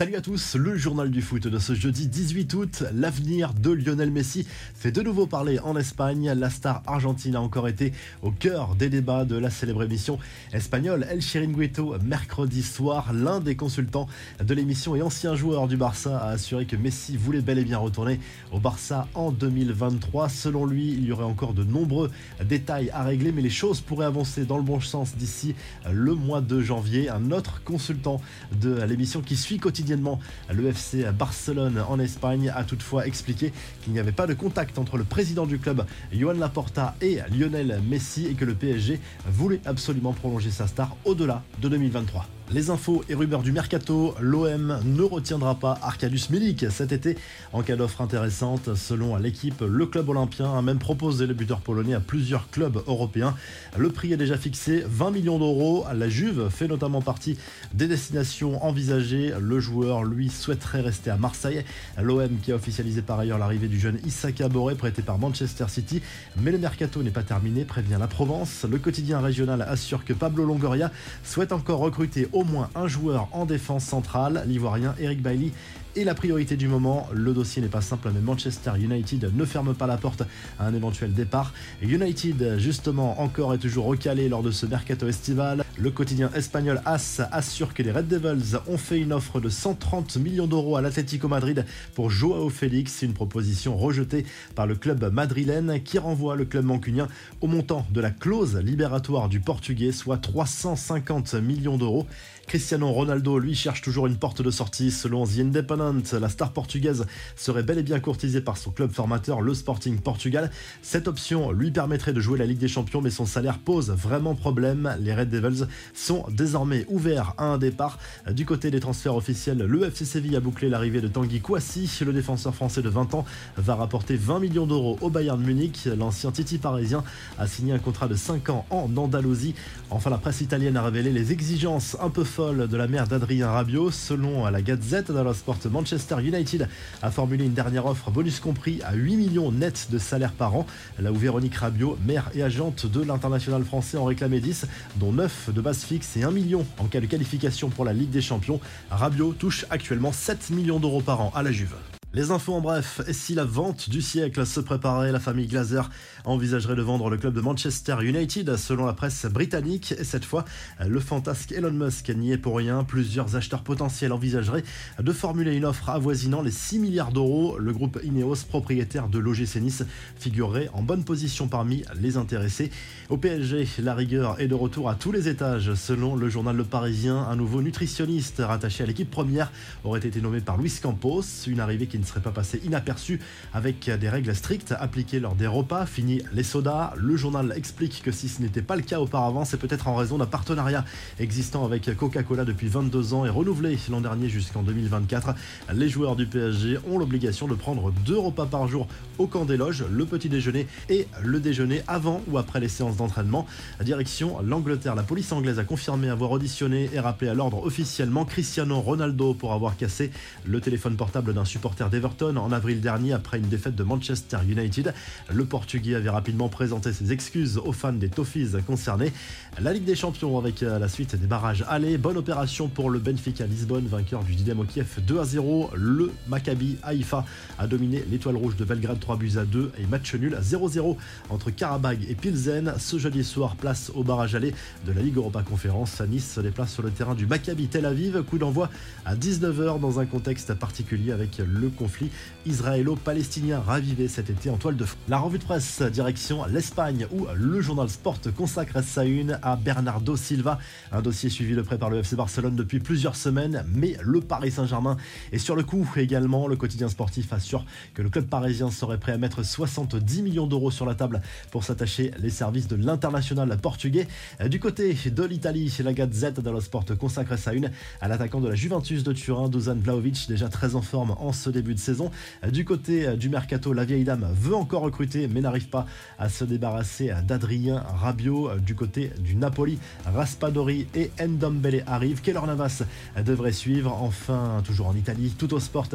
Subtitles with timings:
[0.00, 2.84] Salut à tous, le journal du foot de ce jeudi 18 août.
[2.94, 6.30] L'avenir de Lionel Messi fait de nouveau parler en Espagne.
[6.36, 10.20] La star argentine a encore été au cœur des débats de la célèbre émission
[10.52, 13.12] espagnole El Chiringuito mercredi soir.
[13.12, 14.06] L'un des consultants
[14.40, 17.78] de l'émission et ancien joueur du Barça a assuré que Messi voulait bel et bien
[17.78, 18.20] retourner
[18.52, 20.28] au Barça en 2023.
[20.28, 22.08] Selon lui, il y aurait encore de nombreux
[22.44, 25.56] détails à régler, mais les choses pourraient avancer dans le bon sens d'ici
[25.90, 27.08] le mois de janvier.
[27.08, 28.20] Un autre consultant
[28.62, 33.52] de l'émission qui suit quotidiennement le FC Barcelone en Espagne a toutefois expliqué
[33.82, 37.80] qu'il n'y avait pas de contact entre le président du club, Johan Laporta, et Lionel
[37.88, 42.26] Messi et que le PSG voulait absolument prolonger sa star au-delà de 2023.
[42.50, 47.18] Les infos et rumeurs du mercato, l'OM ne retiendra pas Arkadiusz Milik cet été
[47.52, 48.74] en cas d'offre intéressante.
[48.74, 53.34] Selon l'équipe, le club olympien a même proposé le buteur polonais à plusieurs clubs européens.
[53.76, 55.84] Le prix est déjà fixé, 20 millions d'euros.
[55.94, 57.36] La Juve fait notamment partie
[57.74, 59.34] des destinations envisagées.
[59.38, 61.66] Le joueur, lui, souhaiterait rester à Marseille.
[62.00, 66.00] L'OM qui a officialisé par ailleurs l'arrivée du jeune Issaka Boré prêté par Manchester City.
[66.40, 68.64] Mais le mercato n'est pas terminé, prévient la Provence.
[68.64, 70.90] Le quotidien régional assure que Pablo Longoria
[71.24, 75.52] souhaite encore recruter au moins un joueur en défense centrale, l'ivoirien Eric Bailly
[75.96, 77.08] et la priorité du moment.
[77.12, 80.22] Le dossier n'est pas simple, mais Manchester United ne ferme pas la porte
[80.58, 81.52] à un éventuel départ.
[81.82, 85.64] United, justement, encore et toujours recalé lors de ce mercato estival.
[85.78, 90.16] Le quotidien espagnol AS assure que les Red Devils ont fait une offre de 130
[90.16, 95.82] millions d'euros à l'Atlético Madrid pour Joao Félix, une proposition rejetée par le club madrilène
[95.82, 97.08] qui renvoie le club mancunien
[97.40, 102.06] au montant de la clause libératoire du portugais, soit 350 millions d'euros.
[102.48, 104.90] Cristiano Ronaldo, lui, cherche toujours une porte de sortie.
[104.90, 107.04] Selon The Independent, la star portugaise
[107.36, 110.50] serait bel et bien courtisée par son club formateur, le Sporting Portugal.
[110.80, 114.34] Cette option lui permettrait de jouer la Ligue des Champions, mais son salaire pose vraiment
[114.34, 114.96] problème.
[114.98, 117.98] Les Red Devils sont désormais ouverts à un départ.
[118.30, 121.90] Du côté des transferts officiels, le FC Séville a bouclé l'arrivée de Tanguy Kouassi.
[122.00, 123.26] Le défenseur français de 20 ans
[123.58, 125.86] va rapporter 20 millions d'euros au Bayern Munich.
[125.98, 127.04] L'ancien Titi parisien
[127.38, 129.54] a signé un contrat de 5 ans en Andalousie.
[129.90, 133.90] Enfin, la presse italienne a révélé les exigences un peu de la mère d'Adrien Rabiot.
[133.90, 136.68] Selon la Gazette dello Sport, Manchester United
[137.02, 140.64] a formulé une dernière offre, bonus compris, à 8 millions nets de salaire par an.
[141.00, 144.66] Là où Véronique Rabiot, mère et agente de l'international français, en réclamait 10,
[144.96, 148.10] dont 9 de base fixe et 1 million en cas de qualification pour la Ligue
[148.10, 148.60] des Champions.
[148.90, 151.74] Rabiot touche actuellement 7 millions d'euros par an à la Juve.
[152.14, 155.90] Les infos en bref, si la vente du siècle se préparait, la famille Glazer
[156.24, 159.92] envisagerait de vendre le club de Manchester United selon la presse britannique.
[159.98, 160.46] Et cette fois,
[160.80, 162.82] le fantasque Elon Musk n'y est pour rien.
[162.82, 164.64] Plusieurs acheteurs potentiels envisageraient
[164.98, 167.58] de formuler une offre avoisinant les 6 milliards d'euros.
[167.58, 169.84] Le groupe Ineos, propriétaire de l'OGC Nice,
[170.16, 172.70] figurerait en bonne position parmi les intéressés.
[173.10, 175.74] Au PSG, la rigueur est de retour à tous les étages.
[175.74, 179.52] Selon le journal Le Parisien, un nouveau nutritionniste rattaché à l'équipe première
[179.84, 181.20] aurait été nommé par Luis Campos.
[181.46, 183.20] Une arrivée qui ne serait pas passé inaperçu
[183.52, 185.86] avec des règles strictes appliquées lors des repas.
[185.86, 186.92] Fini les sodas.
[186.96, 190.18] Le journal explique que si ce n'était pas le cas auparavant, c'est peut-être en raison
[190.18, 190.84] d'un partenariat
[191.18, 195.34] existant avec Coca-Cola depuis 22 ans et renouvelé l'an dernier jusqu'en 2024.
[195.74, 198.86] Les joueurs du PSG ont l'obligation de prendre deux repas par jour
[199.18, 202.96] au camp des loges, le petit déjeuner et le déjeuner avant ou après les séances
[202.96, 203.46] d'entraînement.
[203.82, 204.94] Direction l'Angleterre.
[204.94, 209.52] La police anglaise a confirmé avoir auditionné et rappelé à l'ordre officiellement Cristiano Ronaldo pour
[209.52, 210.10] avoir cassé
[210.44, 214.94] le téléphone portable d'un supporter d'Everton en avril dernier après une défaite de Manchester United.
[215.32, 219.12] Le Portugais avait rapidement présenté ses excuses aux fans des Toffees concernés.
[219.60, 222.98] La Ligue des Champions avec euh, la suite des barrages allez, bonne opération pour le
[222.98, 225.70] Benfica Lisbonne, vainqueur du Dynamo Kiev 2 à 0.
[225.74, 227.24] Le Maccabi Haïfa
[227.58, 230.96] a dominé l'étoile rouge de Belgrade 3 buts à 2 et match nul à 0-0
[231.30, 232.74] entre Karabag et Pilsen.
[232.78, 234.54] Ce jeudi soir, place au barrage aller
[234.86, 236.00] de la Ligue Europa Conférence.
[236.00, 238.22] Nice se déplace sur le terrain du Maccabi Tel Aviv.
[238.22, 238.70] Coup d'envoi
[239.04, 242.10] à 19h dans un contexte particulier avec le conflit
[242.44, 244.96] israélo-palestinien ravivé cet été en toile de fond.
[245.08, 250.16] La revue de presse direction l'Espagne où le journal Sport consacre sa une à Bernardo
[250.16, 250.58] Silva,
[250.90, 254.50] un dossier suivi de près par le FC Barcelone depuis plusieurs semaines, mais le Paris
[254.50, 254.96] Saint-Germain
[255.30, 256.48] est sur le coup également.
[256.48, 257.64] Le quotidien sportif assure
[257.94, 261.20] que le club parisien serait prêt à mettre 70 millions d'euros sur la table
[261.50, 264.08] pour s'attacher les services de l'international portugais.
[264.46, 267.70] Du côté de l'Italie, la Gazette dello Sport consacre sa une
[268.00, 271.50] à l'attaquant de la Juventus de Turin, Dusan Vlaovic, déjà très en forme en ce
[271.74, 272.10] de saison.
[272.52, 275.86] Du côté du mercato, la vieille dame veut encore recruter mais n'arrive pas
[276.18, 278.50] à se débarrasser d'Adrien Rabiot.
[278.58, 282.20] Du côté du Napoli, Raspadori et Ndombele arrivent.
[282.20, 282.82] Keller Navas
[283.24, 283.92] devrait suivre.
[283.92, 285.88] Enfin, toujours en Italie, tout au sport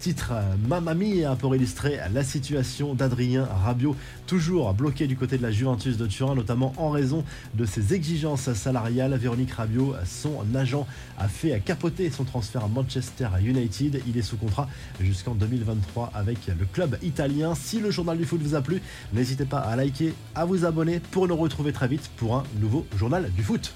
[0.00, 0.32] Titre
[0.66, 3.94] Mamma Mia pour illustrer la situation d'Adrien Rabiot,
[4.26, 8.50] toujours bloqué du côté de la Juventus de Turin, notamment en raison de ses exigences
[8.54, 9.14] salariales.
[9.16, 10.86] Véronique Rabiot, son agent,
[11.18, 14.02] a fait capoter son transfert à Manchester United.
[14.06, 14.70] Il est sous contrat
[15.00, 17.54] jusqu'en 2023 avec le club italien.
[17.54, 18.80] Si le journal du foot vous a plu,
[19.12, 22.86] n'hésitez pas à liker, à vous abonner pour nous retrouver très vite pour un nouveau
[22.96, 23.74] journal du foot.